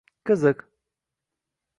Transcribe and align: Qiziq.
Qiziq. 0.27 0.59